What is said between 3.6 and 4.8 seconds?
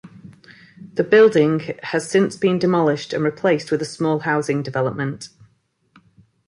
with a small housing